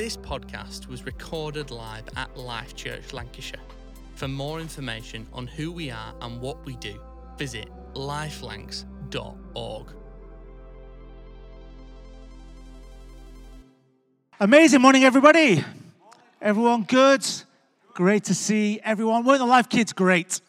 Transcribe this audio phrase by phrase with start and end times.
[0.00, 3.60] This podcast was recorded live at Life Church Lancashire.
[4.14, 6.98] For more information on who we are and what we do,
[7.36, 9.86] visit lifelancs.org.
[14.40, 15.62] Amazing morning, everybody.
[16.40, 17.26] Everyone good?
[17.92, 19.26] Great to see everyone.
[19.26, 20.40] Weren't the Life Kids great?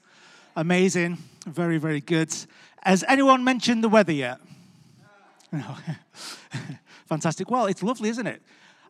[0.55, 1.17] Amazing.
[1.45, 2.33] Very, very good.
[2.83, 4.39] Has anyone mentioned the weather yet?
[5.51, 5.75] No.
[7.07, 7.51] Fantastic.
[7.51, 8.41] Well, it's lovely, isn't it?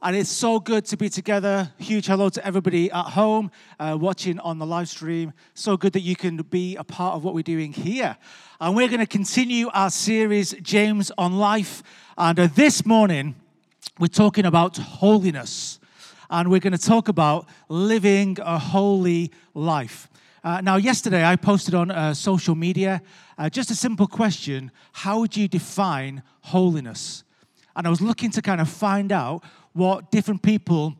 [0.03, 1.71] And it's so good to be together.
[1.77, 5.31] Huge hello to everybody at home uh, watching on the live stream.
[5.53, 8.17] So good that you can be a part of what we're doing here.
[8.59, 11.83] And we're going to continue our series, James on Life.
[12.17, 13.35] And uh, this morning,
[13.99, 15.79] we're talking about holiness.
[16.31, 20.09] And we're going to talk about living a holy life.
[20.43, 23.03] Uh, now, yesterday I posted on uh, social media
[23.37, 27.23] uh, just a simple question How would you define holiness?
[27.75, 29.43] And I was looking to kind of find out
[29.73, 30.95] what different people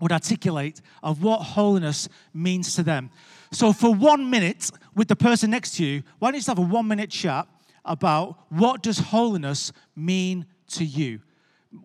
[0.00, 3.10] would articulate of what holiness means to them.
[3.52, 6.62] So, for one minute with the person next to you, why don't you have a
[6.62, 7.46] one minute chat
[7.84, 11.20] about what does holiness mean to you?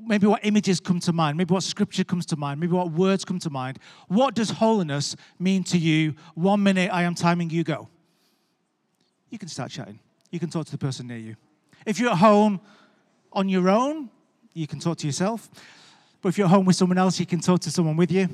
[0.05, 3.25] Maybe what images come to mind, maybe what scripture comes to mind, maybe what words
[3.25, 3.79] come to mind.
[4.07, 6.15] What does holiness mean to you?
[6.33, 7.89] One minute, I am timing you go.
[9.29, 9.99] You can start chatting.
[10.29, 11.35] You can talk to the person near you.
[11.85, 12.61] If you're at home
[13.33, 14.09] on your own,
[14.53, 15.49] you can talk to yourself.
[16.21, 18.29] But if you're home with someone else, you can talk to someone with you.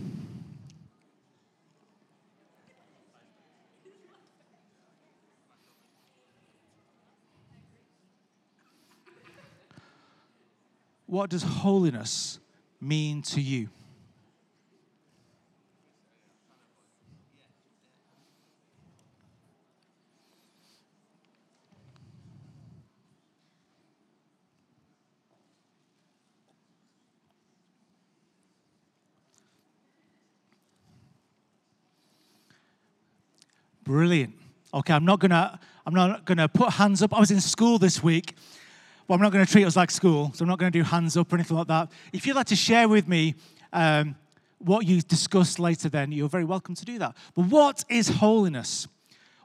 [11.05, 12.39] What does holiness
[12.81, 13.69] mean to you?
[33.87, 34.33] Brilliant.
[34.73, 37.13] Okay, I'm not gonna I'm not gonna put hands up.
[37.13, 38.35] I was in school this week,
[39.07, 41.31] but I'm not gonna treat us like school, so I'm not gonna do hands up
[41.31, 41.89] or anything like that.
[42.11, 43.35] If you'd like to share with me
[43.71, 44.17] um,
[44.57, 47.15] what you discussed later, then you're very welcome to do that.
[47.33, 48.89] But what is holiness?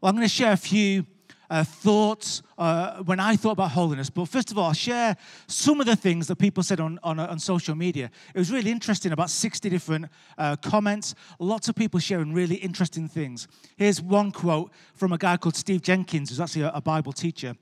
[0.00, 1.06] Well, I'm to share a few
[1.52, 4.08] uh, thoughts uh, when I thought about holiness.
[4.08, 7.20] But first of all, I'll share some of the things that people said on, on,
[7.20, 8.10] on social media.
[8.34, 10.06] It was really interesting, about 60 different
[10.38, 13.48] uh, comments, lots of people sharing really interesting things.
[13.76, 17.54] Here's one quote from a guy called Steve Jenkins, who's actually a, a Bible teacher.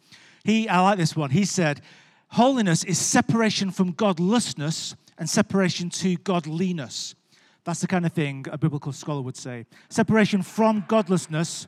[0.45, 1.31] He, I like this one.
[1.31, 1.81] He said,
[2.29, 7.17] Holiness is separation from godlessness and separation to godliness.
[7.65, 9.67] That's the kind of thing a biblical scholar would say.
[9.89, 11.67] Separation from godlessness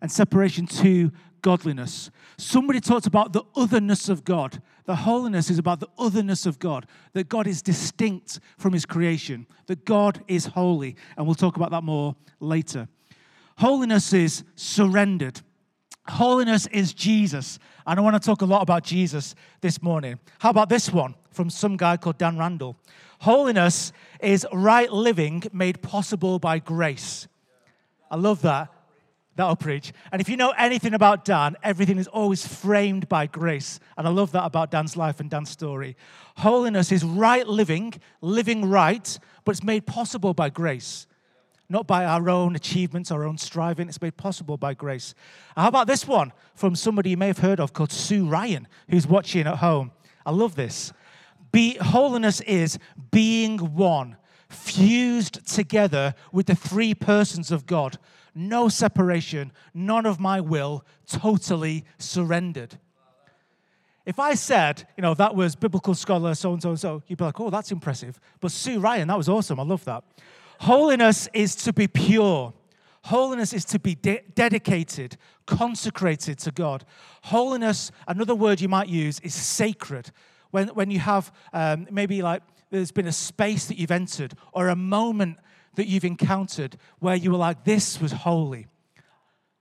[0.00, 1.10] and separation to
[1.42, 2.10] godliness.
[2.36, 4.62] Somebody talked about the otherness of God.
[4.84, 9.46] The holiness is about the otherness of God, that God is distinct from his creation,
[9.66, 10.96] that God is holy.
[11.16, 12.88] And we'll talk about that more later.
[13.58, 15.40] Holiness is surrendered.
[16.08, 17.58] Holiness is Jesus.
[17.86, 20.18] And I want to talk a lot about Jesus this morning.
[20.38, 22.76] How about this one from some guy called Dan Randall?
[23.20, 27.28] Holiness is right living made possible by grace.
[28.10, 28.72] I love that.
[29.38, 29.92] That'll preach.
[30.10, 33.78] And if you know anything about Dan, everything is always framed by grace.
[33.96, 35.96] And I love that about Dan's life and Dan's story.
[36.38, 41.06] Holiness is right living, living right, but it's made possible by grace.
[41.68, 43.88] Not by our own achievements, our own striving.
[43.88, 45.14] It's made possible by grace.
[45.56, 49.06] How about this one from somebody you may have heard of called Sue Ryan, who's
[49.06, 49.92] watching at home?
[50.26, 50.92] I love this.
[51.52, 52.76] Be, holiness is
[53.12, 54.16] being one,
[54.48, 57.98] fused together with the three persons of God
[58.38, 62.78] no separation, none of my will, totally surrendered.
[64.06, 67.18] If I said, you know, that was biblical scholar so and so and so, you'd
[67.18, 68.18] be like, oh, that's impressive.
[68.40, 69.58] But Sue Ryan, that was awesome.
[69.58, 70.04] I love that.
[70.60, 72.54] Holiness is to be pure.
[73.02, 75.16] Holiness is to be de- dedicated,
[75.46, 76.84] consecrated to God.
[77.24, 80.10] Holiness, another word you might use, is sacred.
[80.52, 84.68] When, when you have um, maybe like there's been a space that you've entered or
[84.68, 85.38] a moment
[85.74, 88.66] that you've encountered where you were like, this was holy.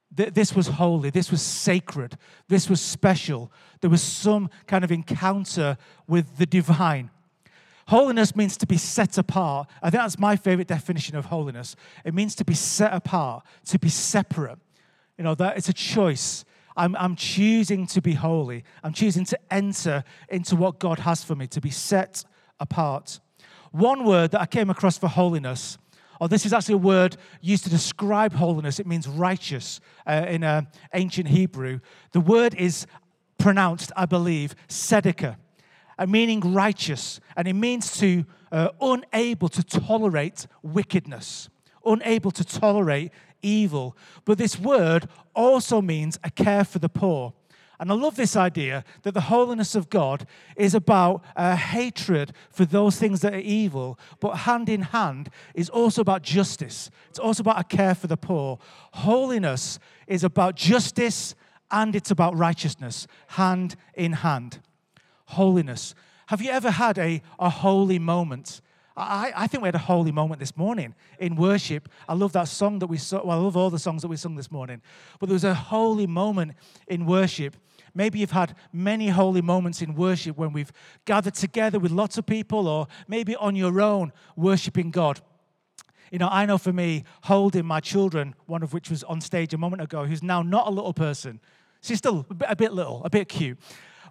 [0.09, 1.09] This was holy.
[1.09, 2.17] This was sacred.
[2.47, 3.51] This was special.
[3.81, 5.77] There was some kind of encounter
[6.07, 7.11] with the divine.
[7.87, 9.69] Holiness means to be set apart.
[9.81, 11.75] I think that's my favorite definition of holiness.
[12.03, 14.57] It means to be set apart, to be separate.
[15.17, 16.45] You know, that it's a choice.
[16.75, 18.63] I'm, I'm choosing to be holy.
[18.83, 22.23] I'm choosing to enter into what God has for me, to be set
[22.59, 23.19] apart.
[23.71, 25.77] One word that I came across for holiness
[26.19, 28.80] or this is actually a word used to describe holiness.
[28.80, 30.63] It means righteous uh, in uh,
[30.94, 31.80] ancient Hebrew.
[32.12, 32.88] The word is
[33.38, 35.38] pronounced, I believe, tzedekah.
[36.00, 41.50] uh, meaning righteous, and it means to uh, unable to tolerate wickedness,
[41.86, 43.12] unable to tolerate
[43.42, 43.95] evil.
[44.25, 47.33] But this word also means a care for the poor.
[47.79, 50.25] And I love this idea that the holiness of God
[50.56, 55.69] is about a hatred for those things that are evil, but hand in hand is
[55.69, 56.89] also about justice.
[57.09, 58.57] It's also about a care for the poor.
[58.94, 59.77] Holiness
[60.07, 61.35] is about justice
[61.69, 64.59] and it's about righteousness, hand in hand.
[65.25, 65.94] Holiness.
[66.27, 68.62] Have you ever had a, a holy moment?
[68.95, 71.88] I, I think we had a holy moment this morning in worship.
[72.09, 73.23] I love that song that we saw.
[73.23, 74.81] Well, I love all the songs that we sung this morning.
[75.19, 76.53] But there was a holy moment
[76.88, 77.56] in worship.
[77.97, 80.71] Maybe you've had many holy moments in worship when we've
[81.05, 85.19] gathered together with lots of people, or maybe on your own, worshiping God.
[86.11, 89.51] You know, I know for me, holding my children, one of which was on stage
[89.55, 91.39] a moment ago, who's now not a little person.
[91.81, 93.57] She's still a bit little, a bit cute.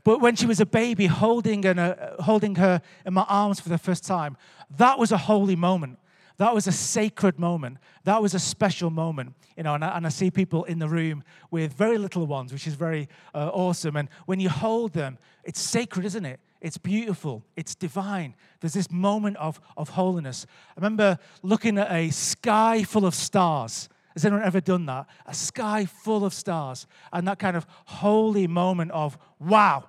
[0.03, 3.79] But when she was a baby, holding, uh, holding her in my arms for the
[3.79, 4.37] first time,
[4.79, 6.01] that was a holy moment.
[6.39, 7.79] That was a sacred moment.
[8.05, 9.35] That was a special moment.
[9.57, 12.53] You know, and I, and I see people in the room with very little ones,
[12.53, 13.97] which is very uh, awesome.
[13.97, 16.41] And when you hold them, it's sacred, isn't it?
[16.61, 17.43] It's beautiful.
[17.57, 18.35] It's divine.
[18.61, 20.47] There's this moment of, of holiness.
[20.71, 23.89] I remember looking at a sky full of stars.
[24.15, 25.07] Has anyone ever done that?
[25.27, 26.87] A sky full of stars.
[27.13, 29.85] And that kind of holy moment of, wow,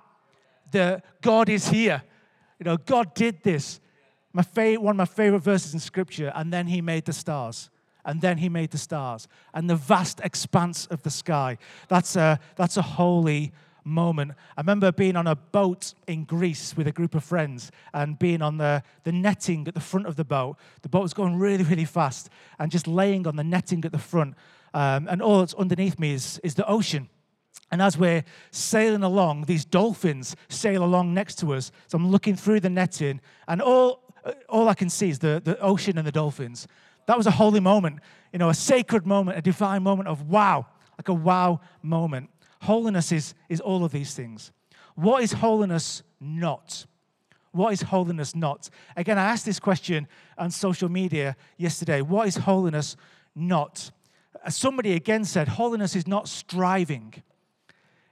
[0.70, 2.02] the God is here.
[2.58, 3.80] You know, God did this.
[4.38, 7.70] My one of my favorite verses in Scripture, and then He made the stars.
[8.04, 11.58] And then He made the stars and the vast expanse of the sky.
[11.88, 13.52] That's a, that's a holy
[13.84, 14.32] moment.
[14.56, 18.40] I remember being on a boat in Greece with a group of friends and being
[18.40, 20.56] on the, the netting at the front of the boat.
[20.82, 23.98] The boat was going really, really fast and just laying on the netting at the
[23.98, 24.36] front.
[24.72, 27.08] Um, and all that's underneath me is, is the ocean.
[27.70, 31.70] And as we're sailing along, these dolphins sail along next to us.
[31.88, 34.07] So I'm looking through the netting, and all,
[34.48, 36.66] all I can see is the, the ocean and the dolphins.
[37.06, 38.00] That was a holy moment,
[38.32, 40.66] you know, a sacred moment, a divine moment of wow,
[40.98, 42.30] like a wow moment.
[42.62, 44.52] Holiness is, is all of these things.
[44.94, 46.86] What is holiness not?
[47.52, 48.68] What is holiness not?
[48.96, 50.06] Again, I asked this question
[50.36, 52.02] on social media yesterday.
[52.02, 52.96] What is holiness
[53.34, 53.90] not?
[54.48, 57.14] Somebody again said, holiness is not striving.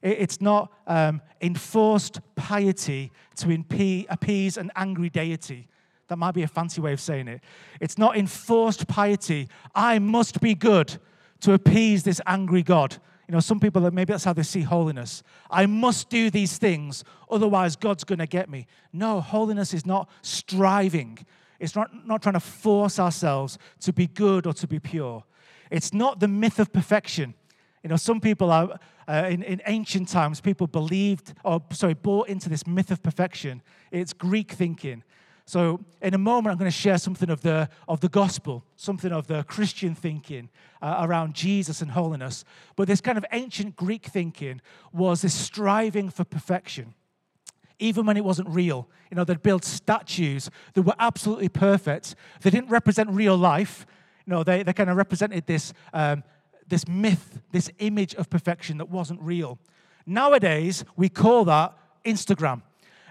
[0.02, 5.68] It's not um, enforced piety to appease an angry deity.
[6.08, 7.40] That might be a fancy way of saying it.
[7.80, 9.48] It's not enforced piety.
[9.74, 10.98] I must be good
[11.40, 12.96] to appease this angry God.
[13.28, 15.24] You know, some people, that maybe that's how they see holiness.
[15.50, 18.68] I must do these things, otherwise, God's going to get me.
[18.92, 21.18] No, holiness is not striving,
[21.58, 25.24] it's not, not trying to force ourselves to be good or to be pure.
[25.70, 27.34] It's not the myth of perfection.
[27.82, 28.78] You know, some people are,
[29.08, 33.62] uh, in, in ancient times, people believed, or sorry, bought into this myth of perfection.
[33.90, 35.02] It's Greek thinking.
[35.48, 39.12] So, in a moment, I'm going to share something of the, of the gospel, something
[39.12, 40.48] of the Christian thinking
[40.82, 42.44] uh, around Jesus and holiness.
[42.74, 44.60] But this kind of ancient Greek thinking
[44.92, 46.94] was this striving for perfection,
[47.78, 48.88] even when it wasn't real.
[49.08, 52.16] You know, they'd build statues that were absolutely perfect.
[52.42, 53.86] They didn't represent real life.
[54.26, 56.24] You know, they, they kind of represented this, um,
[56.66, 59.60] this myth, this image of perfection that wasn't real.
[60.06, 61.72] Nowadays, we call that
[62.04, 62.62] Instagram.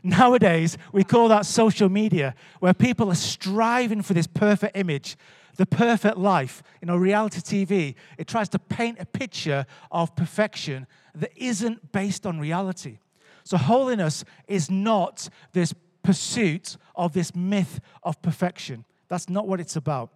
[0.05, 5.17] Nowadays, we call that social media, where people are striving for this perfect image,
[5.55, 6.61] the perfect life.
[6.79, 12.27] You know, reality TV, it tries to paint a picture of perfection that isn't based
[12.27, 12.99] on reality.
[13.45, 18.85] So, holiness is not this pursuit of this myth of perfection.
[19.07, 20.11] That's not what it's about.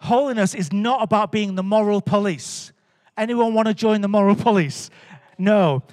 [0.00, 2.70] Holiness is not about being the moral police.
[3.16, 4.90] Anyone want to join the moral police?
[5.38, 5.84] No.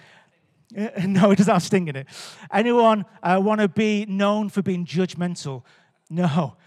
[1.07, 2.07] No, it doesn't have sting in it.
[2.51, 5.63] Anyone uh, want to be known for being judgmental?
[6.09, 6.57] No.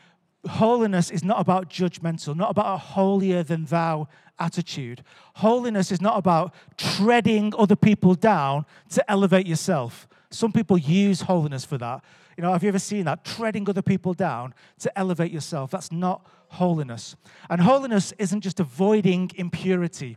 [0.48, 4.08] Holiness is not about judgmental, not about a holier than thou
[4.38, 5.02] attitude.
[5.34, 10.06] Holiness is not about treading other people down to elevate yourself.
[10.30, 12.04] Some people use holiness for that.
[12.36, 13.24] You know, have you ever seen that?
[13.24, 15.70] Treading other people down to elevate yourself.
[15.70, 17.16] That's not holiness.
[17.48, 20.16] And holiness isn't just avoiding impurity.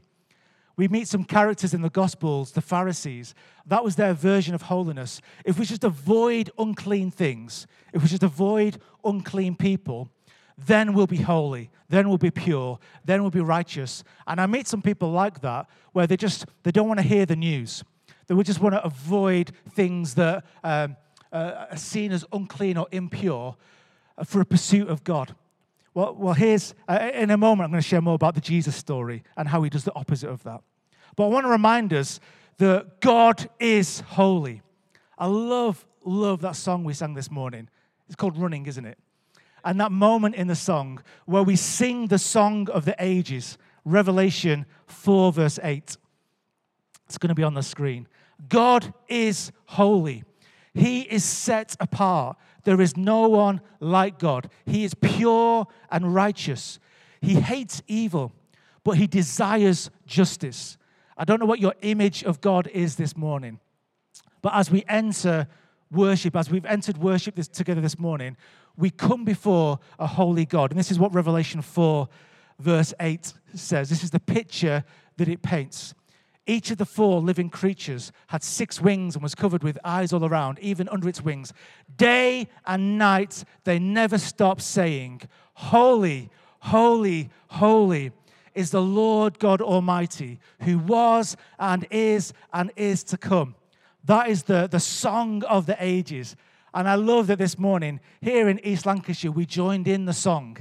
[0.79, 3.35] We meet some characters in the Gospels, the Pharisees.
[3.65, 5.19] That was their version of holiness.
[5.43, 10.09] If we just avoid unclean things, if we just avoid unclean people,
[10.57, 14.05] then we'll be holy, then we'll be pure, then we'll be righteous.
[14.25, 17.25] And I meet some people like that where they just they don't want to hear
[17.25, 17.83] the news.
[18.27, 20.95] They would just want to avoid things that um,
[21.33, 23.57] uh, are seen as unclean or impure
[24.23, 25.35] for a pursuit of God.
[25.93, 28.75] Well, well here's, uh, in a moment, I'm going to share more about the Jesus
[28.75, 30.61] story and how he does the opposite of that.
[31.15, 32.19] But I want to remind us
[32.57, 34.61] that God is holy.
[35.17, 37.69] I love, love that song we sang this morning.
[38.07, 38.97] It's called Running, isn't it?
[39.63, 44.65] And that moment in the song where we sing the song of the ages, Revelation
[44.87, 45.97] 4, verse 8.
[47.05, 48.07] It's going to be on the screen.
[48.47, 50.23] God is holy.
[50.73, 52.37] He is set apart.
[52.69, 54.47] There is no one like God.
[54.67, 56.77] He is pure and righteous.
[57.19, 58.31] He hates evil,
[58.83, 60.77] but he desires justice.
[61.17, 63.59] I don't know what your image of God is this morning,
[64.43, 65.47] but as we enter
[65.89, 68.37] worship, as we've entered worship this, together this morning,
[68.77, 70.69] we come before a holy God.
[70.69, 72.07] And this is what Revelation 4,
[72.59, 73.89] verse 8 says.
[73.89, 74.83] This is the picture
[75.17, 75.95] that it paints.
[76.49, 80.25] Each of the four living creatures had six wings and was covered with eyes all
[80.25, 81.53] around, even under its wings.
[81.95, 85.21] Day and night, they never stopped saying,
[85.53, 88.11] Holy, holy, holy
[88.55, 93.53] is the Lord God Almighty, who was and is and is to come.
[94.05, 96.35] That is the, the song of the ages.
[96.73, 100.57] And I love that this morning, here in East Lancashire, we joined in the song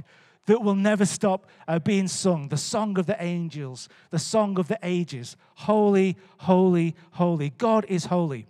[0.49, 4.67] that will never stop uh, being sung the song of the angels, the song of
[4.67, 5.37] the ages.
[5.53, 7.51] Holy, holy, holy.
[7.51, 8.47] God is holy.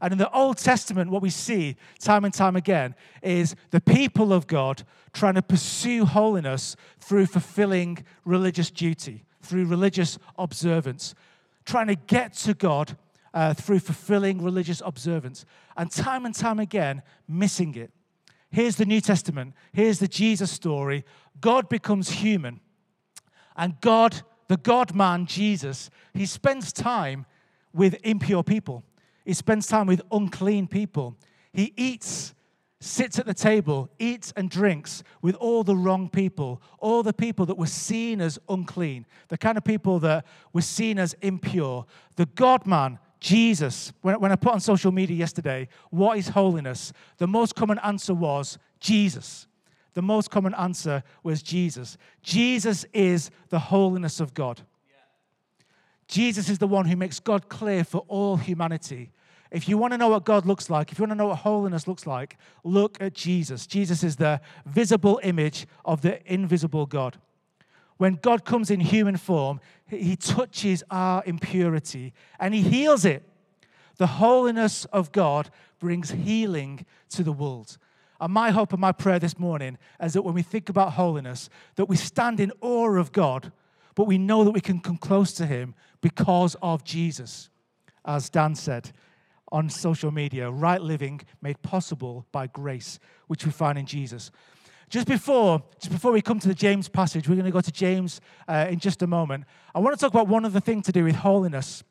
[0.00, 4.32] And in the Old Testament, what we see time and time again is the people
[4.32, 11.14] of God trying to pursue holiness through fulfilling religious duty, through religious observance,
[11.66, 12.96] trying to get to God
[13.34, 15.44] uh, through fulfilling religious observance,
[15.76, 17.90] and time and time again missing it.
[18.54, 19.52] Here's the New Testament.
[19.72, 21.04] Here's the Jesus story.
[21.40, 22.60] God becomes human.
[23.56, 27.26] And God, the God man, Jesus, he spends time
[27.72, 28.84] with impure people.
[29.24, 31.16] He spends time with unclean people.
[31.52, 32.32] He eats,
[32.80, 37.46] sits at the table, eats and drinks with all the wrong people, all the people
[37.46, 41.86] that were seen as unclean, the kind of people that were seen as impure.
[42.14, 46.92] The God man Jesus, when, when I put on social media yesterday, what is holiness?
[47.16, 49.46] The most common answer was Jesus.
[49.94, 51.96] The most common answer was Jesus.
[52.20, 54.60] Jesus is the holiness of God.
[56.06, 59.10] Jesus is the one who makes God clear for all humanity.
[59.50, 61.38] If you want to know what God looks like, if you want to know what
[61.38, 63.66] holiness looks like, look at Jesus.
[63.66, 67.16] Jesus is the visible image of the invisible God.
[67.96, 73.22] When God comes in human form, he touches our impurity and he heals it.
[73.96, 77.78] The holiness of God brings healing to the world.
[78.20, 81.48] And my hope and my prayer this morning is that when we think about holiness,
[81.76, 83.52] that we stand in awe of God,
[83.94, 87.50] but we know that we can come close to him because of Jesus.
[88.04, 88.92] As Dan said
[89.52, 92.98] on social media, right living made possible by grace,
[93.28, 94.30] which we find in Jesus.
[94.94, 97.72] Just before, just before we come to the James passage, we're going to go to
[97.72, 99.42] James uh, in just a moment.
[99.74, 101.82] I want to talk about one other thing to do with holiness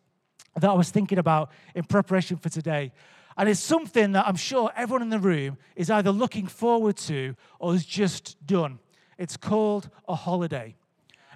[0.55, 2.93] that I was thinking about in preparation for today.
[3.36, 7.36] And it's something that I'm sure everyone in the room is either looking forward to
[7.60, 8.79] or has just done.
[9.17, 10.74] It's called a holiday.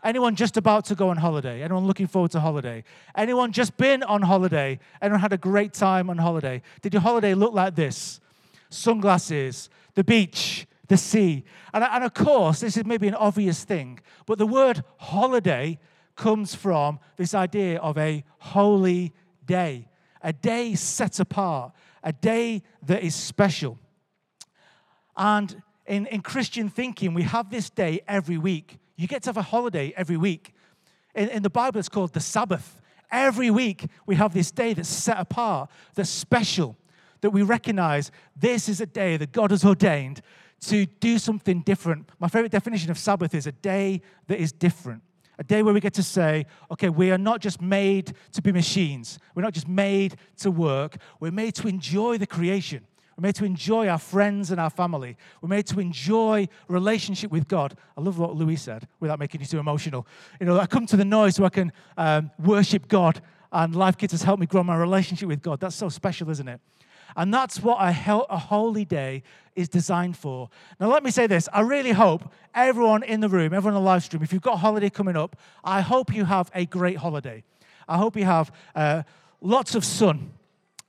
[0.05, 1.63] Anyone just about to go on holiday?
[1.63, 2.85] Anyone looking forward to holiday?
[3.13, 4.79] Anyone just been on holiday?
[5.01, 6.61] Anyone had a great time on holiday?
[6.81, 8.21] Did your holiday look like this?
[8.69, 11.43] Sunglasses, the beach, the sea.
[11.73, 15.79] And, and of course, this is maybe an obvious thing, but the word holiday
[16.15, 19.13] comes from this idea of a holy
[19.45, 19.87] day,
[20.21, 21.71] a day set apart,
[22.03, 23.77] a day that is special.
[25.15, 28.77] And in, in Christian thinking, we have this day every week.
[28.95, 30.53] You get to have a holiday every week.
[31.15, 32.81] In, in the Bible, it's called the Sabbath.
[33.11, 36.75] Every week, we have this day that's set apart, that's special,
[37.21, 40.21] that we recognize this is a day that God has ordained
[40.61, 42.09] to do something different.
[42.19, 45.03] My favorite definition of Sabbath is a day that is different.
[45.39, 48.51] A day where we get to say, okay, we are not just made to be
[48.51, 49.19] machines.
[49.35, 50.97] We're not just made to work.
[51.19, 52.87] We're made to enjoy the creation.
[53.15, 55.15] We're made to enjoy our friends and our family.
[55.41, 57.75] We're made to enjoy relationship with God.
[57.95, 60.07] I love what Louis said without making you too emotional.
[60.39, 63.21] You know, I come to the noise so I can um, worship God,
[63.51, 65.59] and Life Kids has helped me grow my relationship with God.
[65.59, 66.61] That's so special, isn't it?
[67.15, 69.23] And that's what a, a holy day
[69.55, 70.49] is designed for.
[70.79, 71.49] Now, let me say this.
[71.51, 74.55] I really hope everyone in the room, everyone on the live stream, if you've got
[74.55, 77.43] a holiday coming up, I hope you have a great holiday.
[77.87, 79.03] I hope you have uh,
[79.41, 80.31] lots of sun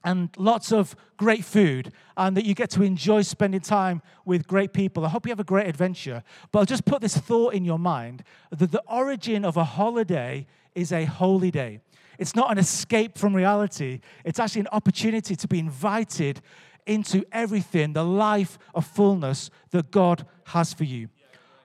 [0.05, 4.73] and lots of great food, and that you get to enjoy spending time with great
[4.73, 5.05] people.
[5.05, 6.23] I hope you have a great adventure.
[6.53, 10.47] But I'll just put this thought in your mind that the origin of a holiday
[10.75, 11.81] is a holy day.
[12.19, 16.41] It's not an escape from reality, it's actually an opportunity to be invited
[16.87, 21.09] into everything, the life of fullness that God has for you.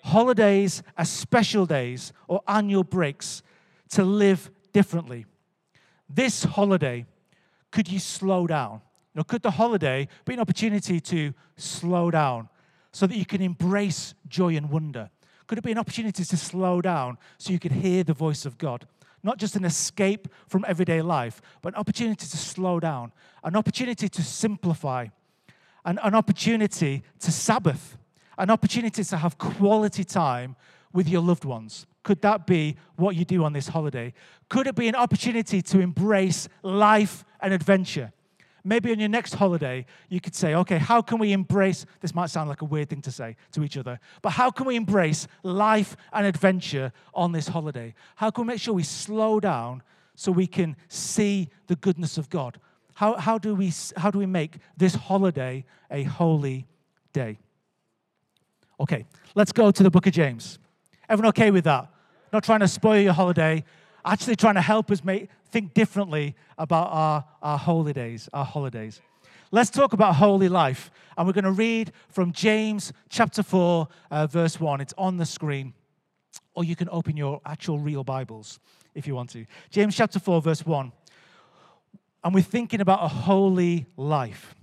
[0.03, 3.41] Holidays are special days or annual breaks
[3.91, 5.25] to live differently.
[6.09, 7.05] This holiday,
[7.71, 8.81] could you slow down?
[9.13, 12.49] You know, could the holiday be an opportunity to slow down
[12.91, 15.09] so that you can embrace joy and wonder?
[15.47, 18.57] Could it be an opportunity to slow down so you could hear the voice of
[18.57, 18.87] God?
[19.23, 23.13] Not just an escape from everyday life, but an opportunity to slow down,
[23.43, 25.07] an opportunity to simplify,
[25.85, 27.97] an, an opportunity to Sabbath,
[28.37, 30.55] an opportunity to have quality time
[30.91, 31.85] with your loved ones.
[32.03, 34.13] Could that be what you do on this holiday?
[34.49, 38.11] Could it be an opportunity to embrace life and adventure?
[38.65, 42.29] Maybe on your next holiday, you could say, okay, how can we embrace, this might
[42.29, 45.27] sound like a weird thing to say to each other, but how can we embrace
[45.43, 47.93] life and adventure on this holiday?
[48.15, 49.83] How can we make sure we slow down
[50.15, 52.57] so we can see the goodness of God?
[52.93, 56.65] How, how, do, we, how do we make this holiday a holy
[57.11, 57.39] day?
[58.79, 59.05] Okay,
[59.35, 60.57] let's go to the book of James.
[61.09, 61.89] Everyone okay with that?
[62.31, 63.63] Not trying to spoil your holiday,
[64.05, 69.01] actually trying to help us make, think differently about our, our holidays, our holidays.
[69.51, 70.89] Let's talk about holy life.
[71.15, 74.81] And we're going to read from James chapter 4, uh, verse 1.
[74.81, 75.73] It's on the screen.
[76.55, 78.59] Or you can open your actual real Bibles
[78.95, 79.45] if you want to.
[79.69, 80.91] James chapter 4, verse 1.
[82.23, 84.55] And we're thinking about a holy life.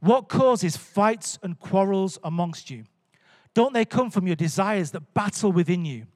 [0.00, 2.84] What causes fights and quarrels amongst you?
[3.54, 6.06] Don't they come from your desires that battle within you?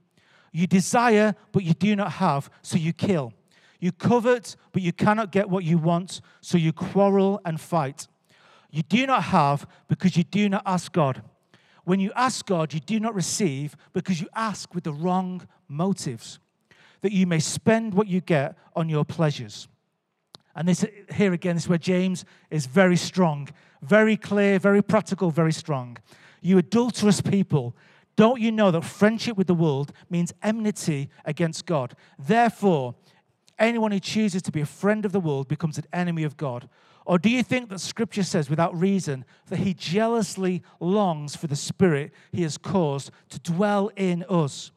[0.56, 3.32] You desire, but you do not have, so you kill.
[3.80, 8.06] You covet, but you cannot get what you want, so you quarrel and fight.
[8.70, 11.22] You do not have because you do not ask God.
[11.82, 16.38] When you ask God, you do not receive because you ask with the wrong motives,
[17.00, 19.66] that you may spend what you get on your pleasures.
[20.54, 23.48] And this here again this is where James is very strong,
[23.82, 25.96] very clear, very practical, very strong.
[26.42, 27.74] You adulterous people,
[28.16, 31.96] don't you know that friendship with the world means enmity against God?
[32.18, 32.94] Therefore,
[33.58, 36.68] anyone who chooses to be a friend of the world becomes an enemy of God.
[37.06, 41.56] Or do you think that Scripture says without reason that He jealously longs for the
[41.56, 44.70] Spirit He has caused to dwell in us?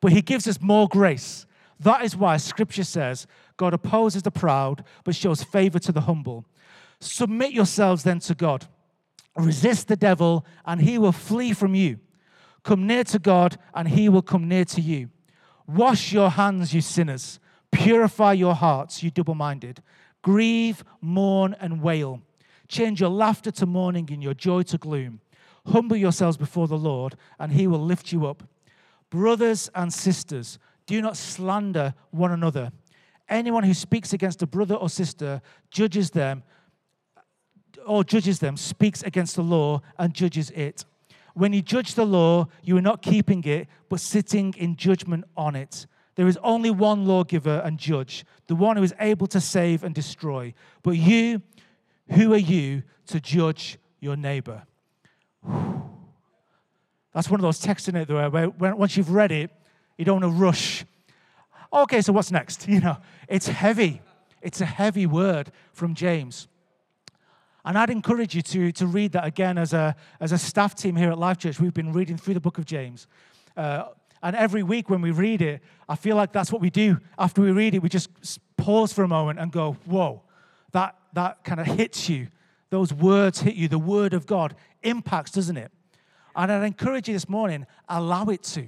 [0.00, 1.46] But He gives us more grace.
[1.80, 6.44] That is why Scripture says God opposes the proud but shows favor to the humble.
[7.00, 8.66] Submit yourselves then to God.
[9.36, 11.98] Resist the devil, and he will flee from you.
[12.64, 15.10] Come near to God, and he will come near to you.
[15.66, 17.38] Wash your hands, you sinners.
[17.70, 19.82] Purify your hearts, you double minded.
[20.22, 22.22] Grieve, mourn, and wail.
[22.66, 25.20] Change your laughter to mourning and your joy to gloom.
[25.66, 28.42] Humble yourselves before the Lord, and he will lift you up.
[29.10, 32.72] Brothers and sisters, do not slander one another.
[33.28, 36.42] Anyone who speaks against a brother or sister judges them
[37.86, 40.84] or judges them speaks against the law and judges it.
[41.34, 45.56] When you judge the law, you are not keeping it, but sitting in judgment on
[45.56, 45.86] it.
[46.14, 49.94] There is only one lawgiver and judge, the one who is able to save and
[49.94, 50.54] destroy.
[50.82, 51.42] But you,
[52.10, 54.62] who are you to judge your neighbor?
[57.12, 59.50] That's one of those texts in it where, where once you've read it,
[59.98, 60.84] you don't want to rush.
[61.72, 62.68] Okay, so what's next?
[62.74, 62.96] You know,
[63.28, 64.00] it's heavy.
[64.40, 66.48] It's a heavy word from James.
[67.64, 70.96] And I'd encourage you to, to read that again as a, as a staff team
[70.96, 71.58] here at Life Church.
[71.58, 73.06] We've been reading through the book of James.
[73.56, 73.84] Uh,
[74.22, 76.98] and every week when we read it, I feel like that's what we do.
[77.18, 78.10] After we read it, we just
[78.56, 80.22] pause for a moment and go, whoa,
[80.72, 82.28] that, that kind of hits you.
[82.70, 83.68] Those words hit you.
[83.68, 85.70] The word of God impacts, doesn't it?
[86.36, 88.66] And I'd encourage you this morning, allow it to.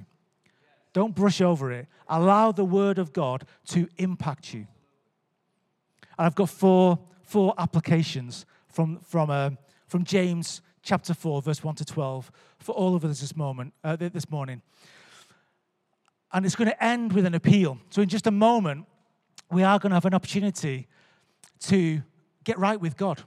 [0.93, 1.87] Don't brush over it.
[2.07, 4.67] Allow the word of God to impact you.
[6.17, 8.45] And I've got four, four applications
[8.77, 9.49] from, from, uh,
[9.87, 13.95] from James chapter 4, verse 1 to 12, for all of us this, moment, uh,
[13.95, 14.61] this morning.
[16.31, 17.79] And it's going to end with an appeal.
[17.89, 18.85] So, in just a moment,
[19.49, 20.85] we are going to have an opportunity
[21.61, 22.03] to
[22.43, 23.23] get right with God,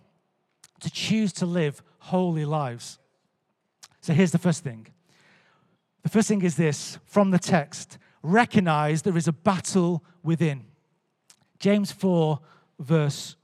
[0.82, 3.00] to choose to live holy lives.
[4.02, 4.86] So, here's the first thing.
[6.04, 10.66] The first thing is this from the text recognize there is a battle within.
[11.58, 12.38] James 4,
[12.78, 13.34] verse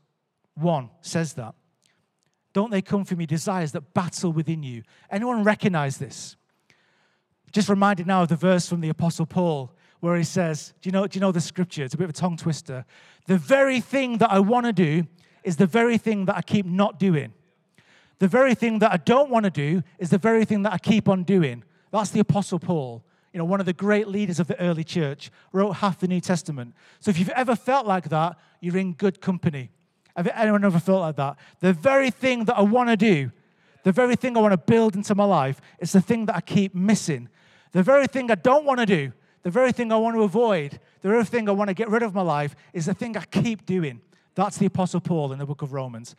[0.55, 1.57] 1 says that.
[2.57, 4.83] Don't they come from your desires that battle within you?
[5.11, 6.37] Anyone recognize this?
[7.53, 10.93] Just reminded now of the verse from the Apostle Paul where he says, Do you
[10.93, 11.85] know, do you know the scripture?
[11.85, 12.87] It's a bit of a tongue twister.
[13.27, 15.07] The very thing that I want to do
[15.45, 17.35] is the very thing that I keep not doing.
[18.21, 20.79] The very thing that I don't want to do is the very thing that I
[20.79, 21.63] keep on doing.
[21.93, 23.05] That's the Apostle Paul.
[23.35, 26.23] You know, one of the great leaders of the early church, wrote half the New
[26.23, 26.75] Testament.
[27.01, 29.69] So if you've ever felt like that, you're in good company.
[30.17, 31.37] Have anyone ever felt like that?
[31.61, 33.31] The very thing that I want to do,
[33.85, 36.41] the very thing I want to build into my life, is the thing that I
[36.41, 37.29] keep missing.
[37.73, 40.81] The very thing I don't want to do, the very thing I want to avoid,
[41.03, 43.25] the very thing I want to get rid of my life is the thing I
[43.25, 44.01] keep doing.
[44.35, 46.17] That's the Apostle Paul in the book of Romans.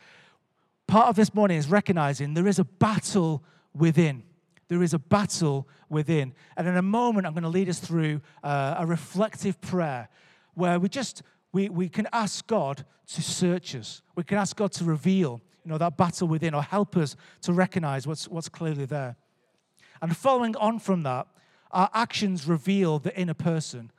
[0.86, 3.42] part of this morning is recognizing there is a battle
[3.74, 4.22] within.
[4.68, 6.34] There is a battle within.
[6.56, 10.08] And in a moment, I'm going to lead us through uh, a reflective prayer
[10.54, 12.84] where we just we, we can ask God
[13.14, 14.02] to search us.
[14.14, 17.52] We can ask God to reveal, you know, that battle within or help us to
[17.52, 19.16] recognize what's, what's clearly there.
[20.02, 21.26] And following on from that,
[21.70, 23.90] our actions reveal the inner person.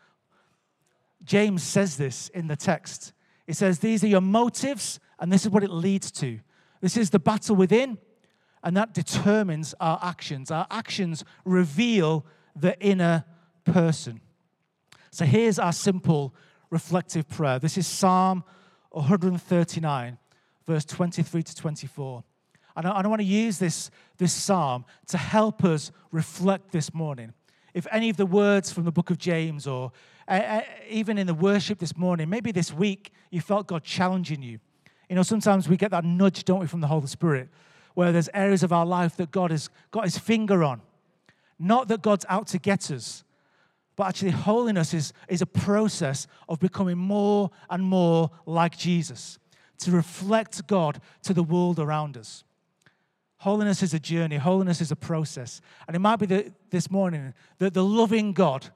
[1.24, 3.14] James says this in the text.
[3.46, 6.40] He says, These are your motives, and this is what it leads to.
[6.82, 7.98] This is the battle within,
[8.64, 10.52] and that determines our actions.
[10.52, 13.26] Our actions reveal the inner
[13.66, 14.22] person.
[15.12, 16.34] So here's our simple
[16.70, 17.60] reflective prayer.
[17.60, 18.44] This is Psalm
[18.92, 20.18] 139,
[20.66, 22.24] verse 23 to 24.
[22.76, 27.34] And I, want to use this, this psalm to help us reflect this morning.
[27.74, 29.92] If any of the words from the book of James, or
[30.28, 34.60] uh, even in the worship this morning, maybe this week you felt God challenging you.
[35.10, 37.50] You know, sometimes we get that nudge, don't we, from the Holy Spirit,
[37.96, 40.82] where there's areas of our life that God has got his finger on.
[41.58, 43.24] Not that God's out to get us,
[44.00, 49.40] but actually, holiness is, is a process of becoming more and more like Jesus,
[49.80, 52.46] to reflect God to the world around us.
[53.40, 55.60] Holiness is a journey, holiness is a process.
[55.86, 58.70] And it might be that this morning that the loving God,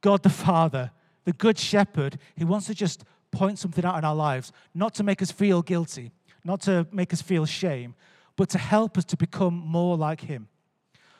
[0.00, 0.92] God the Father,
[1.24, 5.02] the Good Shepherd, He wants to just point something out in our lives, not to
[5.02, 6.12] make us feel guilty,
[6.44, 7.96] not to make us feel shame,
[8.36, 10.46] but to help us to become more like Him.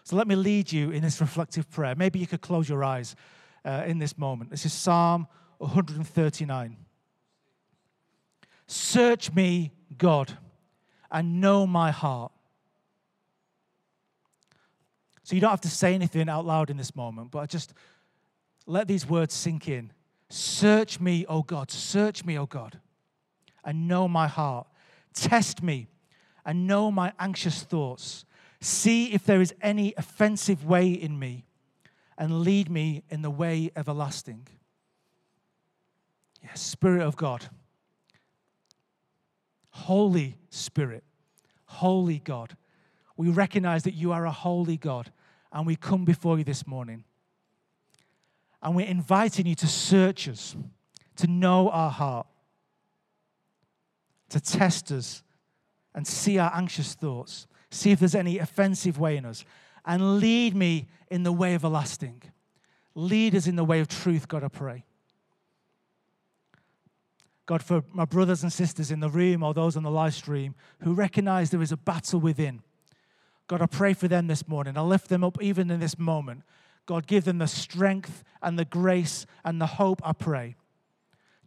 [0.04, 1.94] So let me lead you in this reflective prayer.
[1.96, 3.16] Maybe you could close your eyes
[3.64, 4.50] uh, in this moment.
[4.50, 5.26] This is Psalm
[5.58, 6.76] 139.
[8.66, 10.36] Search me, God,
[11.10, 12.32] and know my heart.
[15.22, 17.72] So you don't have to say anything out loud in this moment, but just
[18.66, 19.90] let these words sink in.
[20.28, 22.78] Search me, O God, search me, O God,
[23.64, 24.66] and know my heart.
[25.14, 25.86] Test me
[26.44, 28.26] and know my anxious thoughts
[28.64, 31.44] See if there is any offensive way in me,
[32.16, 34.48] and lead me in the way everlasting.
[36.42, 37.44] Yes, Spirit of God,
[39.68, 41.05] Holy Spirit,
[41.66, 42.57] Holy God,
[43.18, 45.12] we recognize that you are a holy God,
[45.53, 47.05] and we come before you this morning.
[48.62, 50.57] And we're inviting you to search us,
[51.16, 52.27] to know our heart,
[54.31, 55.22] to test us,
[55.94, 59.44] and see our anxious thoughts see if there's any offensive way in us,
[59.84, 62.22] and lead me in the way everlasting.
[62.94, 64.84] Lead us in the way of truth, God, I pray.
[67.46, 70.54] God, for my brothers and sisters in the room or those on the live stream
[70.80, 72.62] who recognize there is a battle within,
[73.46, 74.78] God, I pray for them this morning.
[74.78, 76.42] I lift them up even in this moment.
[76.87, 80.56] God, give them the strength and the grace and the hope, I pray,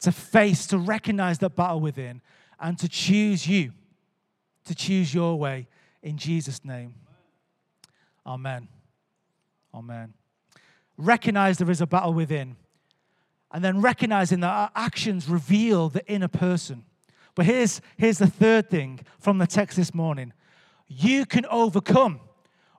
[0.02, 2.22] to face, to recognize that battle within,
[2.60, 3.72] and to choose you,
[4.66, 5.68] to choose your way
[6.02, 6.94] in Jesus' name.
[8.26, 8.68] Amen.
[9.74, 10.14] Amen.
[10.98, 12.56] Recognize there is a battle within.
[13.52, 16.84] And then recognizing that our actions reveal the inner person.
[17.36, 20.34] But here's, here's the third thing from the text this morning
[20.88, 22.22] you can overcome.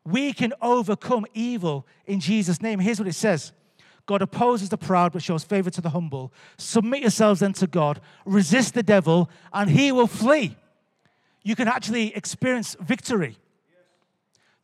[0.04, 2.78] We can overcome evil in Jesus' name.
[2.78, 3.52] Here's what it says
[4.06, 6.32] God opposes the proud but shows favor to the humble.
[6.56, 10.56] Submit yourselves then to God, resist the devil, and he will flee
[11.48, 13.38] you can actually experience victory.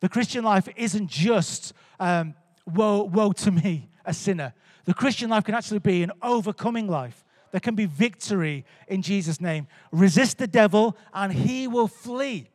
[0.01, 2.35] The Christian life isn't just um,
[2.67, 4.53] woe, woe to me, a sinner.
[4.83, 7.25] The Christian life can actually be an overcoming life.
[7.49, 9.65] There can be victory in Jesus' name.
[9.91, 12.49] Resist the devil and he will flee.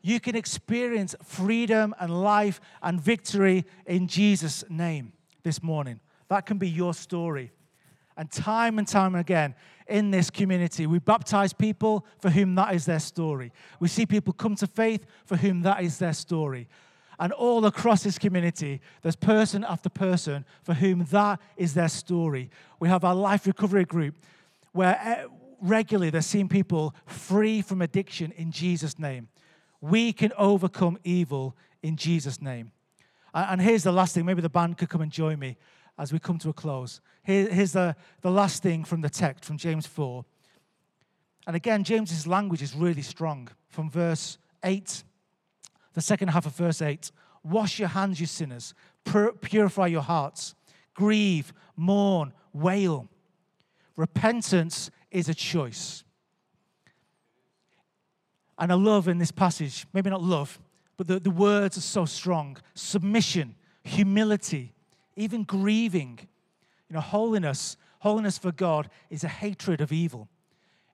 [0.00, 5.12] You can experience freedom and life and victory in Jesus' name
[5.44, 6.00] this morning.
[6.26, 7.52] That can be your story.
[8.16, 9.54] And time and time again
[9.86, 13.52] in this community, we baptize people for whom that is their story.
[13.80, 16.68] We see people come to faith for whom that is their story.
[17.18, 22.50] And all across this community, there's person after person for whom that is their story.
[22.80, 24.16] We have our life recovery group
[24.72, 25.26] where eh,
[25.60, 29.28] regularly they're seeing people free from addiction in Jesus' name.
[29.80, 32.72] We can overcome evil in Jesus' name.
[33.34, 34.26] And here's the last thing.
[34.26, 35.56] Maybe the band could come and join me
[35.98, 37.00] as we come to a close.
[37.22, 40.24] Here, here's the, the last thing from the text from James 4.
[41.46, 43.48] And again, James's language is really strong.
[43.68, 45.02] From verse 8,
[45.94, 47.10] the second half of verse 8
[47.44, 48.72] Wash your hands, you sinners,
[49.04, 50.54] Pur- purify your hearts,
[50.94, 53.08] grieve, mourn, wail.
[53.96, 56.04] Repentance is a choice.
[58.58, 60.58] And I love in this passage, maybe not love,
[60.96, 64.71] but the, the words are so strong submission, humility,
[65.16, 66.18] even grieving.
[66.88, 70.28] You know, holiness, holiness for God is a hatred of evil.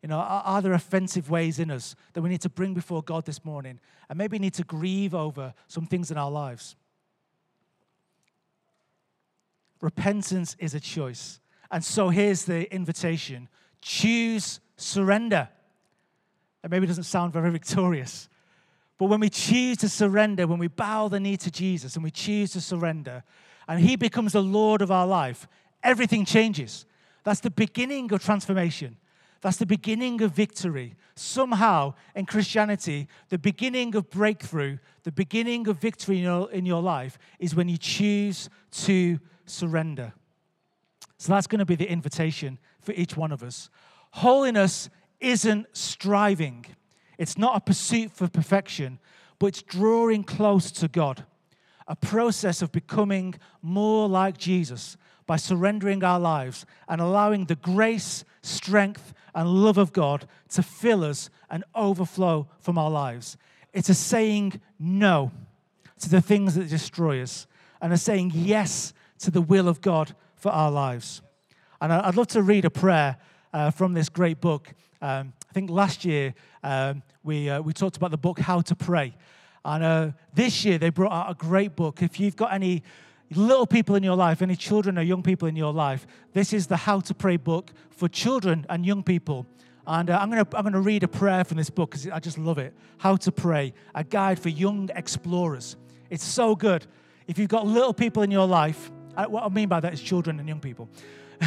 [0.02, 3.02] You know, are, are there offensive ways in us that we need to bring before
[3.02, 6.76] God this morning and maybe need to grieve over some things in our lives?
[9.80, 11.40] Repentance is a choice.
[11.70, 13.48] And so here's the invitation
[13.80, 15.48] choose surrender.
[16.64, 18.28] It maybe doesn't sound very victorious.
[18.98, 22.10] But when we choose to surrender, when we bow the knee to Jesus and we
[22.10, 23.22] choose to surrender,
[23.68, 25.46] and He becomes the Lord of our life,
[25.82, 26.86] everything changes.
[27.22, 28.96] That's the beginning of transformation.
[29.40, 30.96] That's the beginning of victory.
[31.14, 36.82] Somehow in Christianity, the beginning of breakthrough, the beginning of victory in your, in your
[36.82, 40.12] life is when you choose to surrender.
[41.18, 43.70] So that's going to be the invitation for each one of us.
[44.12, 44.88] Holiness
[45.20, 46.64] isn't striving,
[47.18, 48.98] it's not a pursuit for perfection,
[49.38, 51.24] but it's drawing close to God,
[51.88, 54.96] a process of becoming more like Jesus
[55.26, 61.02] by surrendering our lives and allowing the grace, strength, and love of God to fill
[61.02, 63.36] us and overflow from our lives.
[63.72, 65.32] It's a saying no
[66.00, 67.46] to the things that destroy us
[67.80, 71.22] and a saying yes to the will of God for our lives.
[71.80, 73.16] And I'd love to read a prayer
[73.52, 74.72] uh, from this great book.
[75.00, 78.74] Um, I think last year um, we, uh, we talked about the book How to
[78.74, 79.14] Pray.
[79.64, 82.02] And uh, this year they brought out a great book.
[82.02, 82.82] If you've got any
[83.34, 86.66] little people in your life, any children or young people in your life, this is
[86.66, 89.46] the How to Pray book for children and young people.
[89.86, 92.18] And uh, I'm going to I'm gonna read a prayer from this book because I
[92.18, 92.74] just love it.
[92.98, 95.76] How to Pray, a guide for young explorers.
[96.10, 96.86] It's so good.
[97.26, 98.90] If you've got little people in your life,
[99.26, 100.88] what I mean by that is children and young people.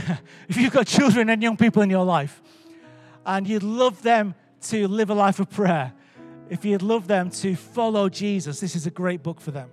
[0.47, 2.41] if you've got children and young people in your life,
[3.25, 5.93] and you'd love them to live a life of prayer,
[6.51, 9.71] if you'd love them to follow Jesus, this is a great book for them.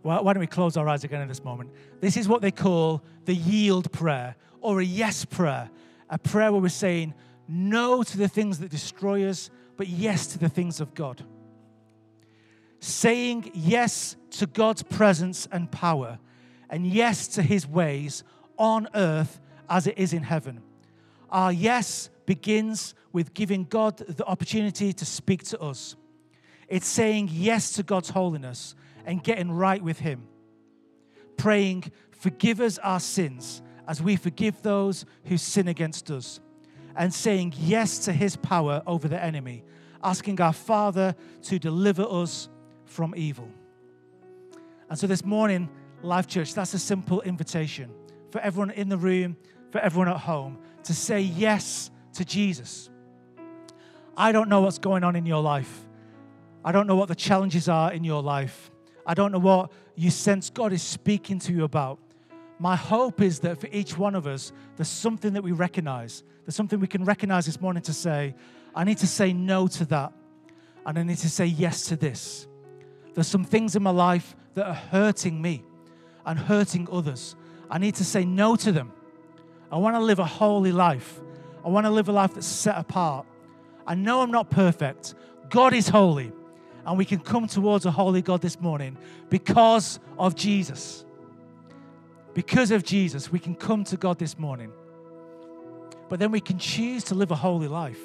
[0.00, 1.70] Why don't we close our eyes again in this moment?
[2.00, 5.70] This is what they call the yield prayer or a yes prayer,
[6.08, 7.12] a prayer where we're saying
[7.46, 11.22] no to the things that destroy us, but yes to the things of God
[12.82, 16.18] saying yes to God's presence and power,
[16.68, 18.24] and yes to his ways
[18.58, 20.60] on earth as it is in heaven.
[21.30, 25.96] Our yes begins with giving God the opportunity to speak to us.
[26.66, 30.26] It's saying yes to God's holiness and getting right with Him.
[31.36, 36.40] Praying, forgive us our sins as we forgive those who sin against us.
[36.96, 39.62] And saying yes to His power over the enemy,
[40.02, 42.48] asking our Father to deliver us
[42.86, 43.50] from evil.
[44.88, 45.68] And so this morning,
[46.02, 47.92] Life Church, that's a simple invitation
[48.30, 49.36] for everyone in the room,
[49.70, 52.90] for everyone at home, to say yes to Jesus.
[54.16, 55.86] I don't know what's going on in your life.
[56.64, 58.70] I don't know what the challenges are in your life.
[59.04, 61.98] I don't know what you sense God is speaking to you about.
[62.58, 66.22] My hope is that for each one of us, there's something that we recognize.
[66.44, 68.34] There's something we can recognize this morning to say,
[68.74, 70.12] I need to say no to that.
[70.86, 72.46] And I need to say yes to this.
[73.14, 75.64] There's some things in my life that are hurting me
[76.24, 77.36] and hurting others.
[77.70, 78.92] I need to say no to them.
[79.70, 81.20] I want to live a holy life.
[81.64, 83.26] I want to live a life that's set apart.
[83.86, 85.14] I know I'm not perfect.
[85.48, 86.32] God is holy.
[86.84, 88.96] And we can come towards a holy God this morning
[89.30, 91.04] because of Jesus.
[92.34, 94.72] Because of Jesus, we can come to God this morning.
[96.08, 98.00] But then we can choose to live a holy life.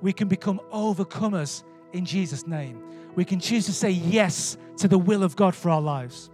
[0.00, 2.82] We can become overcomers in Jesus' name.
[3.14, 6.30] We can choose to say yes to the will of God for our lives.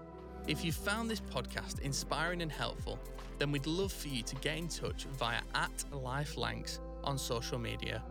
[0.47, 2.99] If you found this podcast inspiring and helpful,
[3.39, 8.03] then we'd love for you to get in touch via at LifeLancs on social media